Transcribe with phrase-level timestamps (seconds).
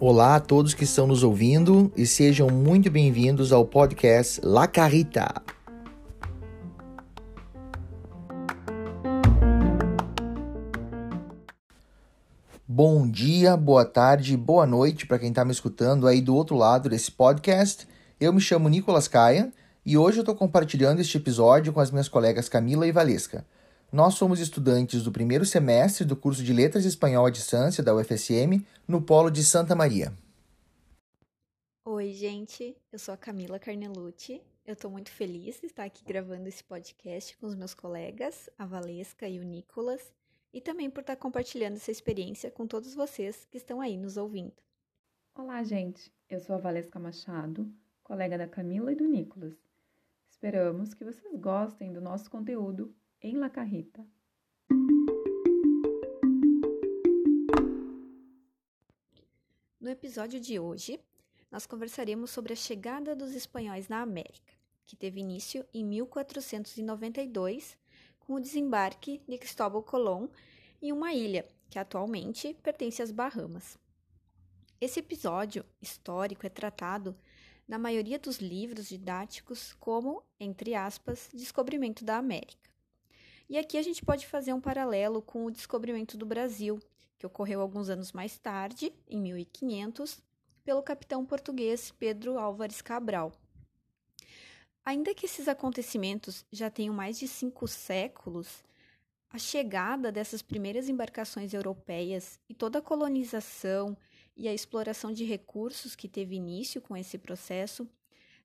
[0.00, 5.42] Olá a todos que estão nos ouvindo e sejam muito bem-vindos ao podcast La Carita.
[12.66, 16.88] Bom dia, boa tarde, boa noite para quem está me escutando aí do outro lado
[16.88, 17.86] desse podcast.
[18.18, 19.52] Eu me chamo Nicolas Caia
[19.84, 23.44] e hoje eu estou compartilhando este episódio com as minhas colegas Camila e Valesca.
[23.92, 28.64] Nós somos estudantes do primeiro semestre do curso de Letras Espanhol à Distância da UFSM,
[28.86, 30.12] no Polo de Santa Maria.
[31.84, 34.40] Oi, gente, eu sou a Camila Carnelucci.
[34.64, 38.64] Eu estou muito feliz de estar aqui gravando esse podcast com os meus colegas, a
[38.64, 40.12] Valesca e o Nicolas,
[40.52, 44.54] e também por estar compartilhando essa experiência com todos vocês que estão aí nos ouvindo.
[45.34, 47.68] Olá, gente, eu sou a Valesca Machado,
[48.04, 49.54] colega da Camila e do Nicolas.
[50.30, 54.06] Esperamos que vocês gostem do nosso conteúdo em La Carrita.
[59.78, 60.98] No episódio de hoje,
[61.50, 64.54] nós conversaremos sobre a chegada dos espanhóis na América,
[64.86, 67.76] que teve início em 1492
[68.20, 70.28] com o desembarque de Cristóbal Colón
[70.80, 73.78] em uma ilha que atualmente pertence às Bahamas.
[74.80, 77.14] Esse episódio histórico é tratado
[77.68, 82.69] na maioria dos livros didáticos como, entre aspas, descobrimento da América.
[83.50, 86.78] E aqui a gente pode fazer um paralelo com o descobrimento do Brasil,
[87.18, 90.22] que ocorreu alguns anos mais tarde, em 1500,
[90.62, 93.32] pelo capitão português Pedro Álvares Cabral.
[94.84, 98.62] Ainda que esses acontecimentos já tenham mais de cinco séculos,
[99.28, 103.96] a chegada dessas primeiras embarcações europeias e toda a colonização
[104.36, 107.84] e a exploração de recursos que teve início com esse processo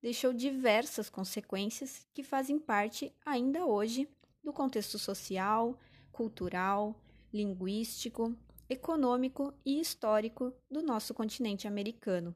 [0.00, 4.08] deixou diversas consequências que fazem parte ainda hoje
[4.42, 5.78] do contexto social,
[6.10, 7.00] cultural,
[7.32, 8.36] linguístico,
[8.68, 12.34] econômico e histórico do nosso continente americano.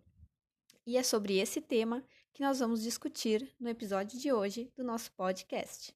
[0.87, 5.11] E é sobre esse tema que nós vamos discutir no episódio de hoje do nosso
[5.13, 5.95] podcast.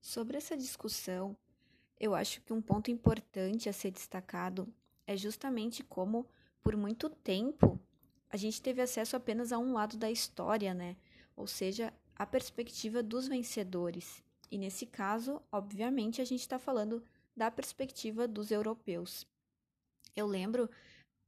[0.00, 1.36] Sobre essa discussão,
[2.00, 4.72] eu acho que um ponto importante a ser destacado
[5.06, 6.26] é justamente como,
[6.62, 7.78] por muito tempo,
[8.30, 10.96] a gente teve acesso apenas a um lado da história, né?
[11.36, 14.22] Ou seja, a perspectiva dos vencedores.
[14.50, 17.02] E nesse caso, obviamente, a gente está falando
[17.36, 19.26] da perspectiva dos europeus.
[20.16, 20.68] Eu lembro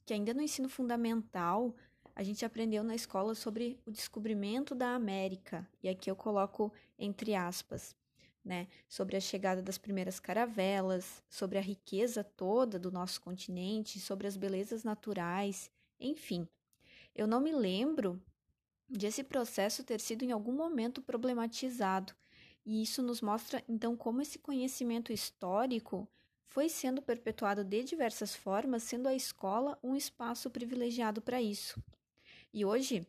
[0.05, 1.75] que ainda no ensino fundamental,
[2.15, 7.34] a gente aprendeu na escola sobre o descobrimento da América, e aqui eu coloco entre
[7.34, 7.94] aspas,
[8.44, 14.27] né, sobre a chegada das primeiras caravelas, sobre a riqueza toda do nosso continente, sobre
[14.27, 16.49] as belezas naturais, enfim.
[17.20, 18.19] Eu não me lembro
[18.88, 22.14] de esse processo ter sido em algum momento problematizado,
[22.64, 26.09] e isso nos mostra então como esse conhecimento histórico
[26.47, 31.78] foi sendo perpetuado de diversas formas, sendo a escola um espaço privilegiado para isso.
[32.54, 33.06] E hoje,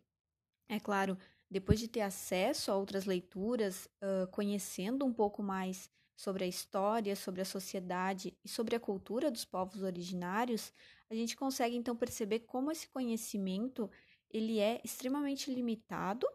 [0.67, 1.17] é claro,
[1.50, 7.16] depois de ter acesso a outras leituras, uh, conhecendo um pouco mais sobre a história,
[7.16, 10.73] sobre a sociedade e sobre a cultura dos povos originários,
[11.11, 13.91] a gente consegue então perceber como esse conhecimento
[14.29, 16.25] ele é extremamente limitado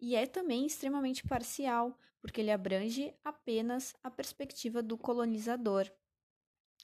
[0.00, 5.86] e é também extremamente parcial, porque ele abrange apenas a perspectiva do colonizador.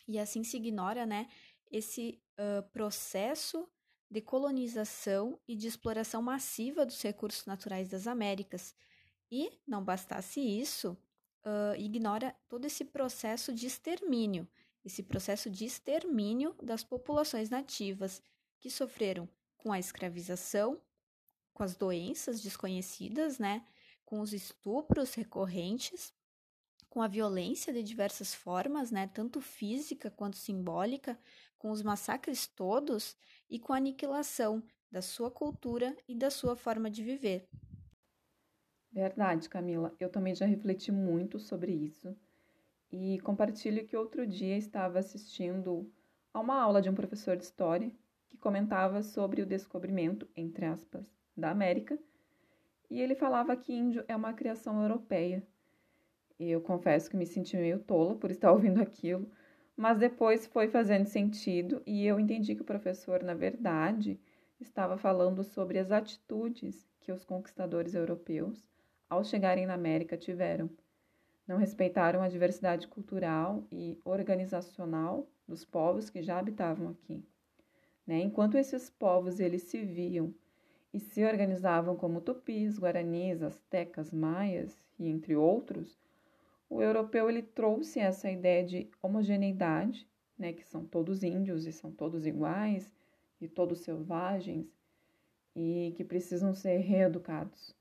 [0.06, 1.26] E assim se ignora, né,
[1.70, 3.66] esse uh, processo
[4.10, 8.74] de colonização e de exploração massiva dos recursos naturais das Américas.
[9.30, 10.92] E, não bastasse isso,
[11.46, 14.46] uh, ignora todo esse processo de extermínio,
[14.86, 18.22] esse processo de extermínio das populações nativas
[18.60, 20.80] que sofreram com a escravização,
[21.52, 23.66] com as doenças desconhecidas, né,
[24.04, 26.14] com os estupros recorrentes,
[26.88, 31.18] com a violência de diversas formas, né, tanto física quanto simbólica,
[31.58, 33.16] com os massacres todos
[33.50, 37.48] e com a aniquilação da sua cultura e da sua forma de viver.
[38.92, 39.92] Verdade, Camila.
[39.98, 42.16] Eu também já refleti muito sobre isso.
[42.90, 45.90] E compartilho que outro dia estava assistindo
[46.32, 47.90] a uma aula de um professor de história
[48.28, 51.98] que comentava sobre o descobrimento, entre aspas, da América,
[52.88, 55.42] e ele falava que índio é uma criação europeia.
[56.38, 59.30] Eu confesso que me senti meio tola por estar ouvindo aquilo,
[59.76, 64.20] mas depois foi fazendo sentido e eu entendi que o professor, na verdade,
[64.60, 68.66] estava falando sobre as atitudes que os conquistadores europeus
[69.08, 70.68] ao chegarem na América, tiveram.
[71.46, 77.22] Não respeitaram a diversidade cultural e organizacional dos povos que já habitavam aqui.
[78.06, 78.20] Né?
[78.20, 80.34] Enquanto esses povos eles se viam
[80.92, 85.98] e se organizavam como tupis, guaranis, astecas, maias e entre outros,
[86.68, 90.08] o europeu ele trouxe essa ideia de homogeneidade,
[90.38, 92.92] né, que são todos índios e são todos iguais
[93.40, 94.66] e todos selvagens
[95.54, 97.74] e que precisam ser reeducados,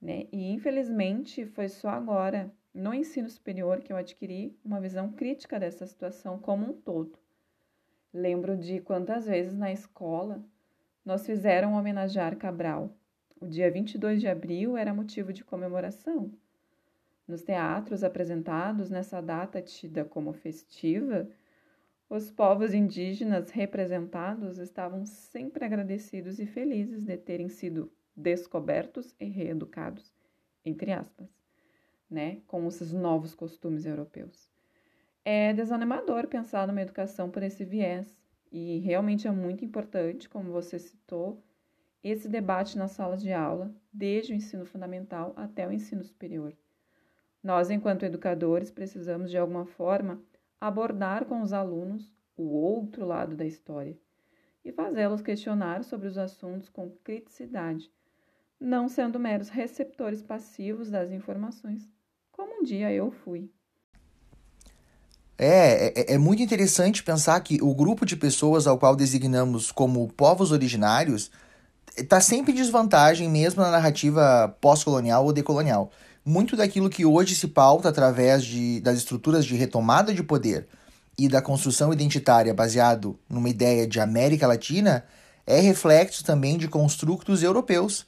[0.00, 0.28] né?
[0.30, 5.86] E infelizmente foi só agora no ensino superior que eu adquiri uma visão crítica dessa
[5.86, 7.18] situação como um todo.
[8.12, 10.42] Lembro de quantas vezes na escola
[11.04, 12.94] nós fizeram homenagear Cabral.
[13.40, 16.30] O dia 22 de abril era motivo de comemoração.
[17.26, 21.28] Nos teatros apresentados nessa data tida como festiva,
[22.08, 30.12] os povos indígenas representados estavam sempre agradecidos e felizes de terem sido descobertos e reeducados,
[30.64, 31.39] entre aspas,
[32.10, 34.50] né, com esses novos costumes europeus.
[35.24, 38.16] É desanimador pensar numa educação por esse viés,
[38.50, 41.42] e realmente é muito importante, como você citou,
[42.02, 46.56] esse debate na sala de aula, desde o ensino fundamental até o ensino superior.
[47.42, 50.20] Nós, enquanto educadores, precisamos de alguma forma
[50.60, 53.96] abordar com os alunos o outro lado da história
[54.64, 57.90] e fazê-los questionar sobre os assuntos com criticidade,
[58.58, 61.90] não sendo meros receptores passivos das informações,
[62.62, 63.50] dia eu fui.
[65.42, 70.06] É, é, é, muito interessante pensar que o grupo de pessoas ao qual designamos como
[70.08, 71.30] povos originários
[71.96, 75.90] está sempre em desvantagem mesmo na narrativa pós-colonial ou decolonial.
[76.22, 80.68] Muito daquilo que hoje se pauta através de, das estruturas de retomada de poder
[81.18, 85.04] e da construção identitária baseado numa ideia de América Latina
[85.46, 88.06] é reflexo também de construtos europeus.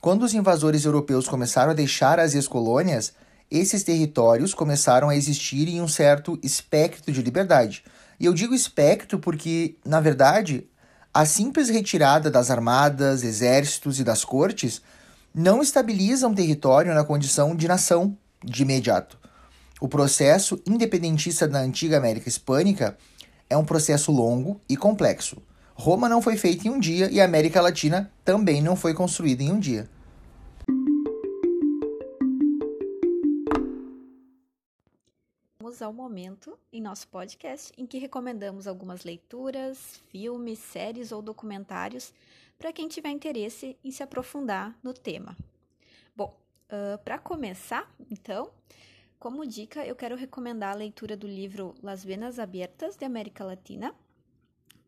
[0.00, 3.12] Quando os invasores europeus começaram a deixar as ex-colônias,
[3.52, 7.84] esses territórios começaram a existir em um certo espectro de liberdade.
[8.18, 10.66] E eu digo espectro porque, na verdade,
[11.12, 14.80] a simples retirada das armadas, exércitos e das cortes
[15.34, 19.18] não estabiliza um território na condição de nação de imediato.
[19.78, 22.96] O processo independentista da antiga América Hispânica
[23.50, 25.42] é um processo longo e complexo.
[25.74, 29.42] Roma não foi feita em um dia e a América Latina também não foi construída
[29.42, 29.90] em um dia.
[35.72, 42.12] Chegamos ao momento em nosso podcast em que recomendamos algumas leituras, filmes, séries ou documentários
[42.58, 45.36] para quem tiver interesse em se aprofundar no tema.
[46.14, 46.38] Bom,
[46.68, 48.50] uh, para começar, então,
[49.18, 53.94] como dica, eu quero recomendar a leitura do livro Las Venas Abertas de América Latina,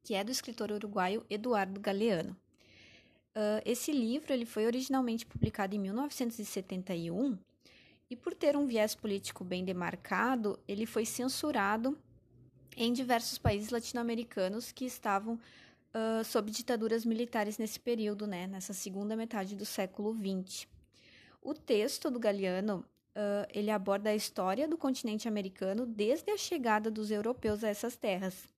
[0.03, 2.37] que é do escritor uruguaio Eduardo Galeano.
[3.35, 7.39] Uh, esse livro ele foi originalmente publicado em 1971
[8.11, 11.99] e por ter um viés político bem demarcado, ele foi censurado
[12.77, 19.17] em diversos países latino-americanos que estavam uh, sob ditaduras militares nesse período, né, nessa segunda
[19.17, 20.67] metade do século XX.
[21.41, 22.85] O texto do Galeano
[23.17, 27.97] uh, ele aborda a história do continente americano desde a chegada dos europeus a essas
[27.97, 28.49] terras.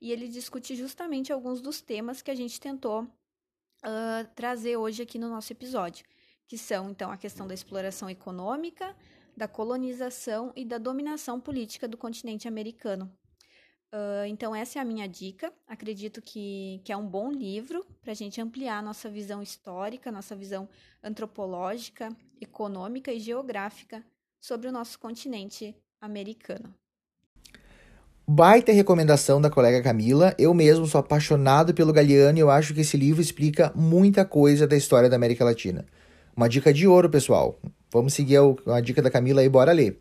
[0.00, 5.18] E ele discute justamente alguns dos temas que a gente tentou uh, trazer hoje aqui
[5.18, 6.04] no nosso episódio
[6.46, 8.94] que são então a questão da exploração econômica,
[9.36, 13.10] da colonização e da dominação política do continente americano.
[13.92, 15.52] Uh, então, essa é a minha dica.
[15.68, 20.34] Acredito que, que é um bom livro para a gente ampliar nossa visão histórica, nossa
[20.34, 20.68] visão
[21.02, 22.08] antropológica,
[22.40, 24.04] econômica e geográfica
[24.40, 26.74] sobre o nosso continente americano.
[28.26, 30.34] Baita recomendação da colega Camila.
[30.38, 34.66] Eu mesmo sou apaixonado pelo Galeano e eu acho que esse livro explica muita coisa
[34.66, 35.86] da história da América Latina.
[36.36, 37.56] Uma dica de ouro, pessoal.
[37.92, 39.96] Vamos seguir a, dica da Camila e bora ler.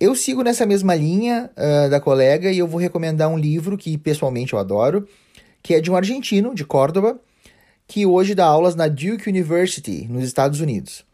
[0.00, 3.96] Eu sigo nessa mesma linha uh, da colega e eu vou recomendar um livro que
[3.96, 5.06] pessoalmente eu adoro,
[5.62, 7.20] que é de um argentino, de Córdoba,
[7.86, 11.04] que hoje dá aulas na Duke University, nos Estados Unidos.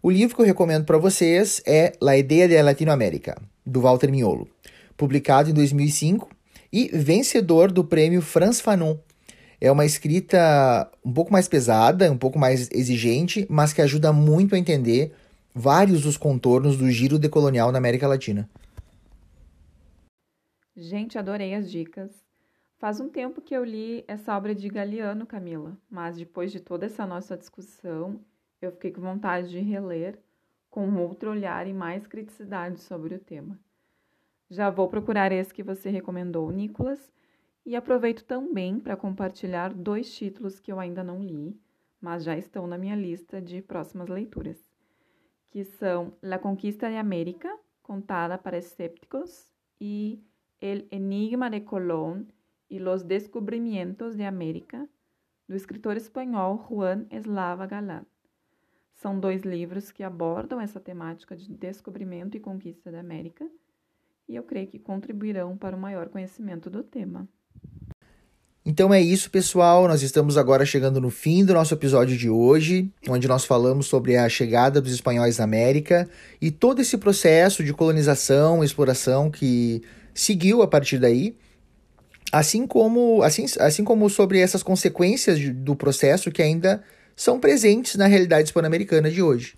[0.00, 4.48] O livro que eu recomendo para vocês é La Ideia de Latinoamérica, do Walter Miolo,
[4.96, 6.28] publicado em 2005
[6.72, 8.96] e vencedor do prêmio Franz Fanon
[9.62, 14.56] é uma escrita um pouco mais pesada, um pouco mais exigente, mas que ajuda muito
[14.56, 15.14] a entender
[15.54, 18.50] vários dos contornos do giro decolonial na América Latina.
[20.74, 22.10] Gente, adorei as dicas.
[22.76, 26.86] Faz um tempo que eu li essa obra de Galeano, Camila, mas depois de toda
[26.86, 28.18] essa nossa discussão,
[28.60, 30.18] eu fiquei com vontade de reler
[30.68, 33.56] com outro olhar e mais criticidade sobre o tema.
[34.50, 37.12] Já vou procurar esse que você recomendou, Nicolas,
[37.64, 41.56] e aproveito também para compartilhar dois títulos que eu ainda não li,
[42.00, 44.58] mas já estão na minha lista de próximas leituras,
[45.50, 50.22] que são La Conquista de América, contada para escépticos, e
[50.60, 52.26] El Enigma de Colón
[52.70, 54.88] e los Descubrimientos de América,
[55.48, 58.06] do escritor espanhol Juan Eslava Galán.
[58.94, 63.48] São dois livros que abordam essa temática de descobrimento e conquista da América
[64.28, 67.28] e eu creio que contribuirão para o maior conhecimento do tema.
[68.64, 69.88] Então é isso, pessoal.
[69.88, 74.16] Nós estamos agora chegando no fim do nosso episódio de hoje, onde nós falamos sobre
[74.16, 76.08] a chegada dos espanhóis na América
[76.40, 79.82] e todo esse processo de colonização, exploração que
[80.14, 81.36] seguiu a partir daí,
[82.30, 86.84] assim como assim, assim como sobre essas consequências do processo que ainda
[87.16, 89.54] são presentes na realidade hispano-americana de hoje.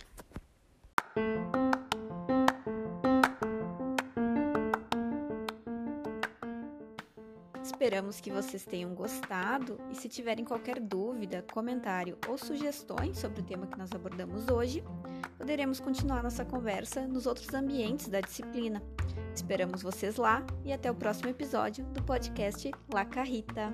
[8.15, 13.45] Esperamos que vocês tenham gostado e se tiverem qualquer dúvida, comentário ou sugestões sobre o
[13.45, 14.85] tema que nós abordamos hoje,
[15.37, 18.83] poderemos continuar nossa conversa nos outros ambientes da disciplina.
[19.35, 23.73] Esperamos vocês lá e até o próximo episódio do podcast La Carrita.